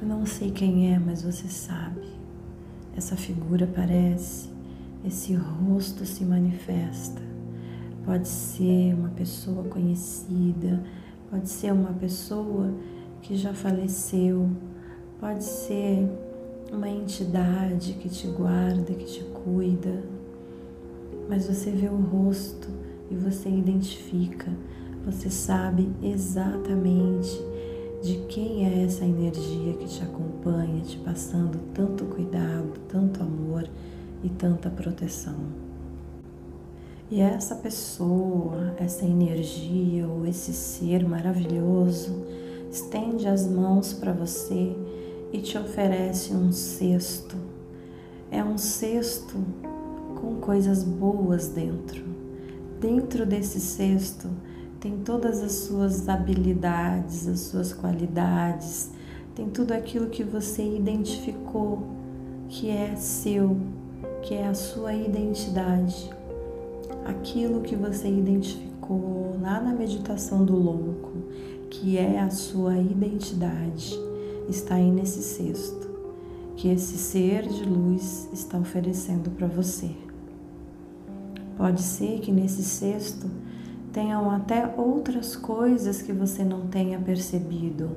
Eu 0.00 0.08
não 0.08 0.26
sei 0.26 0.50
quem 0.50 0.92
é, 0.92 0.98
mas 0.98 1.22
você 1.22 1.46
sabe. 1.46 2.02
Essa 2.96 3.14
figura 3.14 3.64
aparece, 3.64 4.55
esse 5.06 5.34
rosto 5.34 6.04
se 6.04 6.24
manifesta. 6.24 7.22
Pode 8.04 8.28
ser 8.28 8.94
uma 8.94 9.08
pessoa 9.10 9.64
conhecida, 9.64 10.82
pode 11.30 11.48
ser 11.48 11.72
uma 11.72 11.92
pessoa 11.92 12.72
que 13.22 13.36
já 13.36 13.54
faleceu, 13.54 14.48
pode 15.20 15.44
ser 15.44 16.08
uma 16.72 16.88
entidade 16.88 17.94
que 17.94 18.08
te 18.08 18.26
guarda, 18.26 18.94
que 18.94 19.04
te 19.04 19.24
cuida, 19.24 20.02
mas 21.28 21.46
você 21.46 21.70
vê 21.70 21.88
o 21.88 21.96
rosto 21.96 22.68
e 23.10 23.14
você 23.16 23.48
identifica, 23.48 24.50
você 25.04 25.30
sabe 25.30 25.90
exatamente 26.02 27.40
de 28.02 28.18
quem 28.28 28.66
é 28.66 28.84
essa 28.84 29.04
energia 29.04 29.74
que 29.74 29.86
te 29.86 30.02
acompanha, 30.02 30.80
te 30.82 30.98
passando 30.98 31.58
tanto 31.72 32.04
cuidado, 32.04 32.72
tanto 32.88 33.22
amor 33.22 33.68
e 34.22 34.28
tanta 34.28 34.70
proteção. 34.70 35.36
E 37.10 37.20
essa 37.20 37.54
pessoa, 37.54 38.74
essa 38.78 39.04
energia 39.04 40.06
ou 40.08 40.26
esse 40.26 40.52
ser 40.52 41.06
maravilhoso 41.06 42.24
estende 42.70 43.28
as 43.28 43.46
mãos 43.46 43.92
para 43.92 44.12
você 44.12 44.76
e 45.32 45.40
te 45.40 45.56
oferece 45.56 46.34
um 46.34 46.50
cesto. 46.50 47.36
É 48.30 48.42
um 48.42 48.58
cesto 48.58 49.36
com 50.20 50.36
coisas 50.40 50.82
boas 50.82 51.48
dentro 51.48 52.16
Dentro 52.80 53.24
desse 53.24 53.58
cesto 53.58 54.28
tem 54.78 54.98
todas 54.98 55.42
as 55.42 55.52
suas 55.52 56.08
habilidades, 56.08 57.26
as 57.26 57.40
suas 57.40 57.72
qualidades, 57.72 58.90
tem 59.34 59.48
tudo 59.48 59.72
aquilo 59.72 60.10
que 60.10 60.22
você 60.22 60.62
identificou 60.62 61.82
que 62.48 62.68
é 62.68 62.94
seu, 62.94 63.56
que 64.26 64.34
é 64.34 64.48
a 64.48 64.54
sua 64.54 64.92
identidade. 64.92 66.10
Aquilo 67.04 67.60
que 67.60 67.76
você 67.76 68.08
identificou 68.08 69.38
lá 69.40 69.60
na 69.60 69.72
meditação 69.72 70.44
do 70.44 70.56
louco, 70.56 71.12
que 71.70 71.96
é 71.96 72.18
a 72.18 72.28
sua 72.28 72.76
identidade, 72.76 73.96
está 74.48 74.74
aí 74.74 74.90
nesse 74.90 75.22
cesto, 75.22 75.88
que 76.56 76.66
esse 76.66 76.98
ser 76.98 77.46
de 77.46 77.64
luz 77.64 78.28
está 78.32 78.58
oferecendo 78.58 79.30
para 79.30 79.46
você. 79.46 79.92
Pode 81.56 81.80
ser 81.80 82.18
que 82.18 82.32
nesse 82.32 82.64
cesto 82.64 83.30
tenham 83.92 84.28
até 84.28 84.74
outras 84.76 85.36
coisas 85.36 86.02
que 86.02 86.12
você 86.12 86.42
não 86.42 86.66
tenha 86.66 86.98
percebido, 86.98 87.90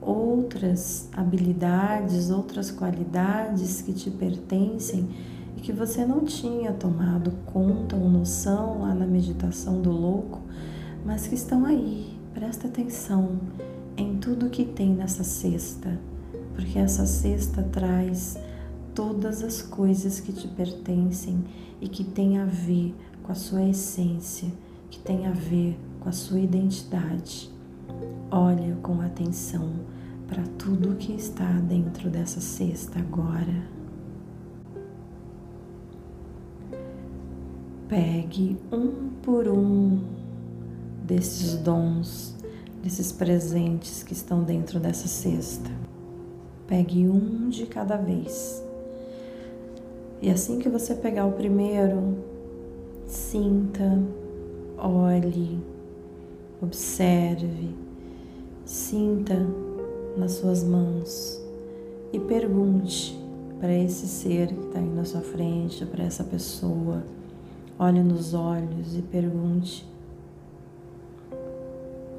outras 0.00 1.10
habilidades, 1.12 2.30
outras 2.30 2.70
qualidades 2.70 3.82
que 3.82 3.92
te 3.92 4.10
pertencem 4.10 5.06
que 5.60 5.72
você 5.72 6.04
não 6.04 6.24
tinha 6.24 6.72
tomado 6.72 7.30
conta 7.46 7.96
ou 7.96 8.08
noção 8.08 8.80
lá 8.80 8.94
na 8.94 9.06
meditação 9.06 9.80
do 9.80 9.90
louco, 9.90 10.40
mas 11.04 11.26
que 11.26 11.34
estão 11.34 11.64
aí. 11.64 12.18
Presta 12.34 12.68
atenção 12.68 13.38
em 13.96 14.16
tudo 14.16 14.50
que 14.50 14.64
tem 14.64 14.94
nessa 14.94 15.24
cesta, 15.24 15.98
porque 16.54 16.78
essa 16.78 17.06
cesta 17.06 17.62
traz 17.62 18.38
todas 18.94 19.42
as 19.42 19.60
coisas 19.60 20.20
que 20.20 20.32
te 20.32 20.48
pertencem 20.48 21.44
e 21.80 21.88
que 21.88 22.04
têm 22.04 22.38
a 22.38 22.44
ver 22.44 22.94
com 23.22 23.32
a 23.32 23.34
sua 23.34 23.62
essência, 23.62 24.48
que 24.90 24.98
têm 24.98 25.26
a 25.26 25.32
ver 25.32 25.78
com 26.00 26.08
a 26.08 26.12
sua 26.12 26.40
identidade. 26.40 27.50
Olha 28.30 28.76
com 28.82 29.00
atenção 29.00 29.72
para 30.26 30.42
tudo 30.56 30.96
que 30.96 31.12
está 31.12 31.50
dentro 31.52 32.08
dessa 32.08 32.40
cesta 32.40 33.00
agora. 33.00 33.79
Pegue 37.90 38.56
um 38.72 39.10
por 39.20 39.46
um 39.46 40.00
desses 41.04 41.56
dons, 41.56 42.34
desses 42.82 43.12
presentes 43.12 44.02
que 44.02 44.14
estão 44.14 44.42
dentro 44.42 44.80
dessa 44.80 45.06
cesta. 45.06 45.70
Pegue 46.66 47.06
um 47.06 47.50
de 47.50 47.66
cada 47.66 47.98
vez 47.98 48.70
e 50.22 50.28
assim 50.28 50.58
que 50.58 50.68
você 50.68 50.94
pegar 50.94 51.24
o 51.24 51.32
primeiro, 51.32 52.18
sinta, 53.06 53.98
olhe, 54.76 55.58
observe, 56.60 57.74
sinta 58.66 59.34
nas 60.18 60.32
suas 60.32 60.62
mãos 60.62 61.40
e 62.12 62.20
pergunte 62.20 63.18
para 63.58 63.72
esse 63.72 64.06
ser 64.06 64.48
que 64.48 64.66
está 64.66 64.78
aí 64.78 64.90
na 64.90 65.06
sua 65.06 65.22
frente, 65.22 65.86
para 65.86 66.04
essa 66.04 66.22
pessoa, 66.22 67.02
olhe 67.80 68.02
nos 68.02 68.34
olhos 68.34 68.94
e 68.94 69.00
pergunte: 69.00 69.88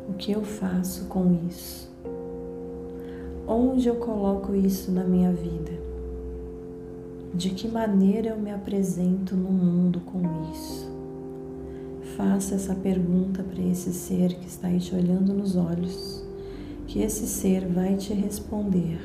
o 0.09 0.13
que 0.13 0.31
eu 0.31 0.41
faço 0.43 1.05
com 1.05 1.37
isso? 1.47 1.87
Onde 3.47 3.87
eu 3.87 3.95
coloco 3.95 4.55
isso 4.55 4.91
na 4.91 5.03
minha 5.03 5.31
vida? 5.31 5.71
De 7.33 7.51
que 7.51 7.67
maneira 7.67 8.29
eu 8.29 8.39
me 8.39 8.51
apresento 8.51 9.35
no 9.35 9.51
mundo 9.51 10.01
com 10.01 10.51
isso? 10.51 10.89
Faça 12.17 12.55
essa 12.55 12.73
pergunta 12.73 13.43
para 13.43 13.61
esse 13.61 13.93
ser 13.93 14.33
que 14.33 14.47
está 14.47 14.67
aí 14.67 14.79
te 14.79 14.95
olhando 14.95 15.31
nos 15.31 15.55
olhos, 15.55 16.25
que 16.87 16.99
esse 16.99 17.27
ser 17.27 17.67
vai 17.67 17.95
te 17.95 18.13
responder 18.13 18.99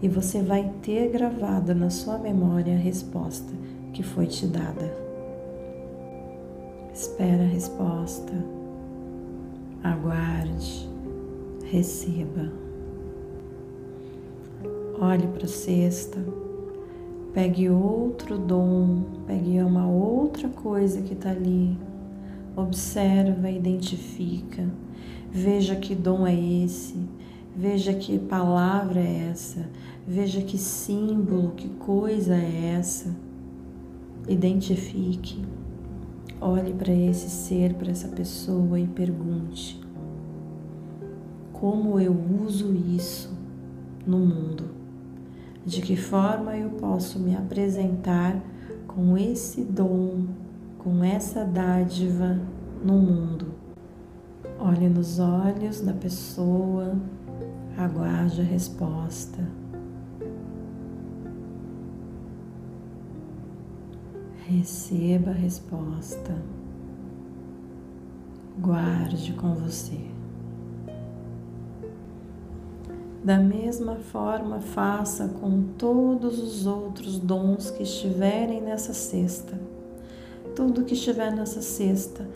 e 0.00 0.08
você 0.08 0.40
vai 0.40 0.72
ter 0.82 1.10
gravado 1.10 1.74
na 1.74 1.90
sua 1.90 2.16
memória 2.18 2.74
a 2.74 2.78
resposta 2.78 3.52
que 3.92 4.02
foi 4.02 4.26
te 4.26 4.46
dada. 4.46 5.03
Espera 6.94 7.42
a 7.42 7.46
resposta, 7.46 8.32
aguarde, 9.82 10.88
receba. 11.64 12.52
Olhe 15.00 15.26
para 15.26 15.44
a 15.44 15.48
cesta, 15.48 16.24
pegue 17.32 17.68
outro 17.68 18.38
dom, 18.38 19.02
pegue 19.26 19.60
uma 19.60 19.88
outra 19.88 20.48
coisa 20.48 21.02
que 21.02 21.14
está 21.14 21.30
ali, 21.30 21.76
observa, 22.54 23.50
identifica, 23.50 24.64
veja 25.32 25.74
que 25.74 25.96
dom 25.96 26.24
é 26.24 26.62
esse, 26.64 26.94
veja 27.56 27.92
que 27.92 28.20
palavra 28.20 29.00
é 29.00 29.30
essa, 29.32 29.68
veja 30.06 30.40
que 30.42 30.56
símbolo, 30.56 31.54
que 31.56 31.68
coisa 31.70 32.36
é 32.36 32.76
essa. 32.78 33.12
Identifique, 34.28 35.42
olhe 36.44 36.72
para 36.74 36.92
esse 36.92 37.30
ser, 37.30 37.74
para 37.74 37.90
essa 37.90 38.08
pessoa 38.08 38.78
e 38.78 38.86
pergunte: 38.86 39.80
como 41.52 41.98
eu 41.98 42.14
uso 42.44 42.74
isso 42.74 43.32
no 44.06 44.18
mundo? 44.18 44.74
de 45.64 45.80
que 45.80 45.96
forma 45.96 46.56
eu 46.56 46.70
posso 46.70 47.18
me 47.18 47.34
apresentar 47.34 48.38
com 48.86 49.16
esse 49.16 49.62
dom, 49.62 50.26
com 50.78 51.02
essa 51.02 51.44
dádiva 51.44 52.38
no 52.84 52.98
mundo. 52.98 53.46
Olhe 54.58 54.88
nos 54.88 55.18
olhos 55.18 55.80
da 55.80 55.92
pessoa, 55.92 56.94
aguarde 57.76 58.42
a 58.42 58.44
resposta. 58.44 59.42
Receba 64.46 65.30
a 65.30 65.34
resposta. 65.34 66.36
Guarde 68.60 69.32
com 69.32 69.54
você. 69.54 69.98
Da 73.24 73.38
mesma 73.38 73.96
forma, 73.96 74.60
faça 74.60 75.28
com 75.28 75.62
todos 75.78 76.38
os 76.38 76.66
outros 76.66 77.18
dons 77.18 77.70
que 77.70 77.84
estiverem 77.84 78.60
nessa 78.60 78.92
cesta. 78.92 79.58
Tudo 80.54 80.84
que 80.84 80.92
estiver 80.92 81.34
nessa 81.34 81.62
cesta, 81.62 82.28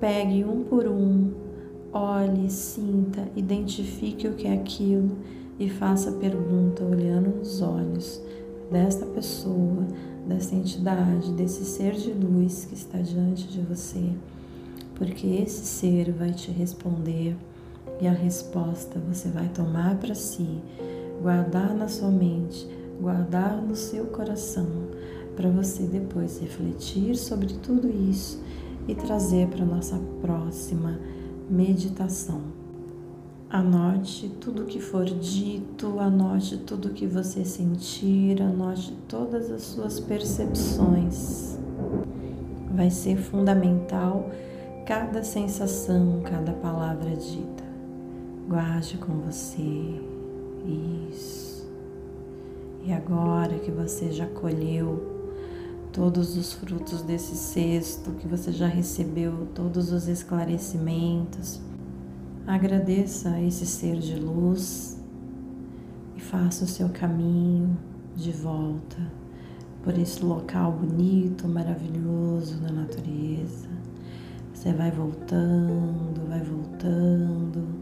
pegue 0.00 0.42
um 0.42 0.64
por 0.64 0.86
um, 0.86 1.30
olhe, 1.92 2.48
sinta, 2.48 3.28
identifique 3.36 4.26
o 4.26 4.32
que 4.32 4.46
é 4.46 4.54
aquilo 4.54 5.10
e 5.58 5.68
faça 5.68 6.08
a 6.08 6.14
pergunta 6.14 6.82
olhando 6.82 7.36
nos 7.36 7.60
olhos 7.60 8.22
desta 8.70 9.04
pessoa, 9.06 9.86
dessa 10.26 10.54
entidade, 10.54 11.32
desse 11.32 11.64
ser 11.64 11.92
de 11.92 12.12
luz 12.12 12.64
que 12.64 12.74
está 12.74 12.98
diante 12.98 13.48
de 13.48 13.60
você, 13.60 14.12
porque 14.94 15.26
esse 15.26 15.66
ser 15.66 16.12
vai 16.12 16.32
te 16.32 16.50
responder 16.50 17.36
e 18.00 18.06
a 18.06 18.12
resposta 18.12 19.00
você 19.00 19.28
vai 19.28 19.48
tomar 19.48 19.96
para 19.96 20.14
si, 20.14 20.60
guardar 21.20 21.74
na 21.74 21.88
sua 21.88 22.10
mente, 22.10 22.66
guardar 23.00 23.60
no 23.60 23.74
seu 23.74 24.06
coração, 24.06 24.66
para 25.34 25.50
você 25.50 25.84
depois 25.84 26.38
refletir 26.38 27.16
sobre 27.16 27.54
tudo 27.54 27.88
isso 27.88 28.42
e 28.86 28.94
trazer 28.94 29.48
para 29.48 29.64
nossa 29.64 29.98
próxima 30.20 30.98
meditação. 31.48 32.59
Anote 33.52 34.28
tudo 34.40 34.64
que 34.64 34.78
for 34.78 35.04
dito, 35.04 35.98
anote 35.98 36.56
tudo 36.58 36.90
que 36.90 37.04
você 37.04 37.44
sentir, 37.44 38.40
anote 38.40 38.96
todas 39.08 39.50
as 39.50 39.62
suas 39.62 39.98
percepções. 39.98 41.58
Vai 42.72 42.90
ser 42.90 43.16
fundamental 43.16 44.30
cada 44.86 45.24
sensação, 45.24 46.20
cada 46.22 46.52
palavra 46.52 47.10
dita. 47.16 47.64
Guarde 48.48 48.96
com 48.98 49.14
você. 49.14 50.00
Isso. 51.10 51.68
E 52.84 52.92
agora 52.92 53.58
que 53.58 53.72
você 53.72 54.12
já 54.12 54.26
colheu 54.26 55.18
todos 55.92 56.36
os 56.36 56.52
frutos 56.52 57.02
desse 57.02 57.34
cesto, 57.34 58.12
que 58.12 58.28
você 58.28 58.52
já 58.52 58.68
recebeu 58.68 59.48
todos 59.56 59.90
os 59.90 60.06
esclarecimentos, 60.06 61.60
agradeça 62.54 63.30
a 63.30 63.42
esse 63.42 63.66
ser 63.66 63.98
de 63.98 64.16
luz 64.16 65.00
e 66.16 66.20
faça 66.20 66.64
o 66.64 66.68
seu 66.68 66.88
caminho 66.88 67.76
de 68.16 68.32
volta 68.32 68.98
por 69.82 69.96
esse 69.98 70.24
local 70.24 70.72
bonito, 70.72 71.48
maravilhoso 71.48 72.58
da 72.60 72.70
natureza. 72.70 73.68
Você 74.52 74.72
vai 74.72 74.90
voltando, 74.90 76.28
vai 76.28 76.42
voltando 76.42 77.80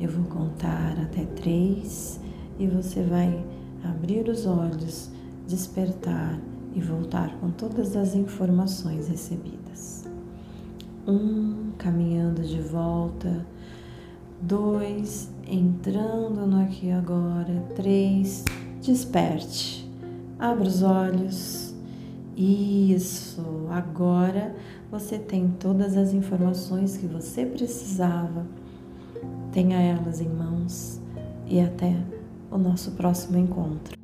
eu 0.00 0.08
vou 0.08 0.24
contar 0.26 0.96
até 1.02 1.24
três 1.24 2.20
e 2.56 2.68
você 2.68 3.02
vai 3.02 3.44
abrir 3.82 4.28
os 4.28 4.46
olhos, 4.46 5.10
despertar 5.48 6.38
e 6.72 6.80
voltar 6.80 7.36
com 7.40 7.50
todas 7.50 7.96
as 7.96 8.14
informações 8.14 9.08
recebidas. 9.08 10.08
Um, 11.04 11.72
caminhando 11.76 12.42
de 12.42 12.60
volta. 12.60 13.44
Dois, 14.40 15.30
entrando 15.46 16.46
no 16.46 16.62
aqui 16.62 16.90
agora. 16.90 17.64
Três, 17.74 18.44
desperte. 18.80 19.90
Abra 20.38 20.66
os 20.66 20.82
olhos. 20.82 21.74
Isso, 22.36 23.66
agora 23.70 24.54
você 24.90 25.18
tem 25.18 25.48
todas 25.58 25.96
as 25.96 26.14
informações 26.14 26.96
que 26.96 27.06
você 27.06 27.44
precisava 27.44 28.46
Tenha 29.52 29.80
elas 29.80 30.20
em 30.20 30.28
mãos 30.28 31.00
e 31.46 31.60
até 31.60 31.96
o 32.50 32.58
nosso 32.58 32.92
próximo 32.92 33.38
encontro. 33.38 33.97